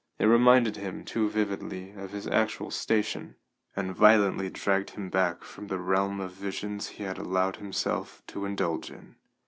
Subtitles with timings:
[0.17, 3.35] It reminded him too vividly of his actual station,
[3.75, 8.45] and violently dragged him back from the realm of visions he had allowed himself to
[8.45, 9.17] indulge in.